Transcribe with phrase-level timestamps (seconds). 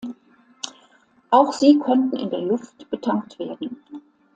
[1.29, 3.83] Auch sie konnten in der Luft betankt werden.